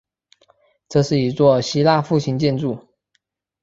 [0.89, 2.87] 这是一座希腊复兴建筑。